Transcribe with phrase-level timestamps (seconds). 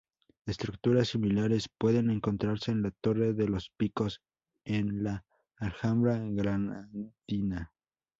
[0.47, 4.23] Estructuras similares pueden encontrarse en la torre de los Picos
[4.65, 5.23] en la
[5.57, 7.71] Alhambra granadina.